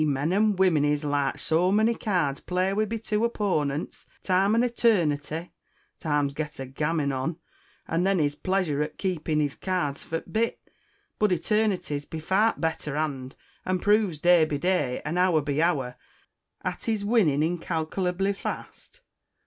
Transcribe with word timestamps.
Men 0.03 0.33
an' 0.33 0.55
women 0.55 0.83
is 0.83 1.03
like 1.05 1.37
so 1.37 1.71
monny 1.71 1.93
cards, 1.93 2.39
played 2.39 2.73
wi' 2.73 2.85
be 2.85 2.97
two 2.97 3.21
oppoanents, 3.23 4.07
Time 4.23 4.55
an' 4.55 4.63
Eternity: 4.63 5.51
Time 5.99 6.27
gets 6.29 6.59
a 6.59 6.65
gam' 6.65 6.97
noo 7.07 7.35
an' 7.87 8.03
then, 8.03 8.13
and 8.17 8.21
hez 8.21 8.33
t' 8.33 8.41
pleasure 8.41 8.81
o' 8.81 8.87
keepin' 8.97 9.39
his 9.39 9.53
cards 9.53 10.01
for 10.01 10.17
a 10.17 10.21
bit, 10.21 10.59
bud 11.19 11.31
Eternity's 11.31 12.05
be 12.05 12.19
far 12.19 12.55
t'better 12.55 12.95
hand, 12.95 13.35
an' 13.63 13.77
proves, 13.77 14.17
day 14.17 14.43
be 14.43 14.57
day, 14.57 15.03
an' 15.05 15.17
hoor 15.17 15.39
be 15.39 15.59
hoor, 15.59 15.95
'at 16.65 16.85
he's 16.85 17.05
winnin 17.05 17.43
incalcalably 17.43 18.33
fast. 18.35 19.01